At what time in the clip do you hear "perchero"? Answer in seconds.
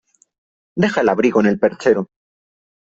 1.59-2.07